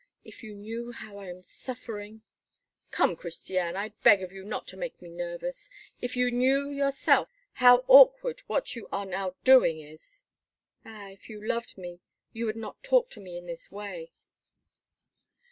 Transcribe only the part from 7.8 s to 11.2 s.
awkward what you are now doing is!" "Ah!